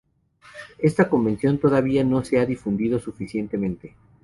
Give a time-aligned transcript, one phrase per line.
[0.79, 3.93] Esta convención todavía no se ha difundido suficientemente.